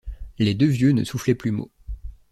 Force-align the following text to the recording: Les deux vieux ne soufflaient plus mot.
Les 0.39 0.55
deux 0.55 0.65
vieux 0.65 0.93
ne 0.93 1.03
soufflaient 1.03 1.35
plus 1.35 1.51
mot. 1.51 1.69